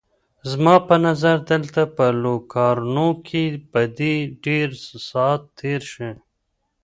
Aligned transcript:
زما 0.51 0.75
په 0.87 0.95
نظر 1.05 1.37
دلته 1.51 1.81
په 1.95 2.05
لوکارنو 2.23 3.09
کې 3.27 3.43
به 3.71 3.81
دې 3.97 4.15
ډېر 4.45 4.69
ساعت 5.09 5.41
تېر 5.59 5.81
شي. 5.93 6.11